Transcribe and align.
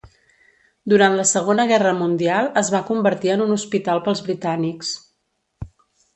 Durant 0.93 1.17
la 1.19 1.25
Segona 1.31 1.65
Guerra 1.71 1.91
Mundial, 1.97 2.49
es 2.63 2.73
va 2.77 2.81
convertir 2.89 3.33
en 3.35 3.45
un 3.47 3.55
hospital 3.59 4.03
pels 4.09 4.27
britànics. 4.31 4.97